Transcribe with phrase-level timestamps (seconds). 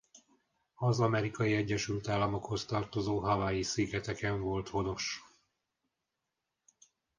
[0.75, 5.23] Az Amerikai Egyesült Államokhoz tartozó Hawaii-szigeteken volt honos.